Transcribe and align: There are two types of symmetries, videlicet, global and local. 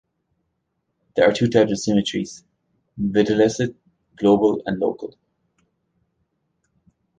There 1.15 1.29
are 1.29 1.31
two 1.31 1.47
types 1.47 1.71
of 1.71 1.77
symmetries, 1.77 2.43
videlicet, 2.99 3.75
global 4.17 4.63
and 4.65 4.79
local. 4.79 5.15